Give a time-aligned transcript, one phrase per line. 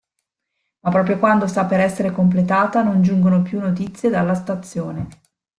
[0.79, 5.07] Ma proprio quando sta per essere completata non giungono più notizie dalla stazione.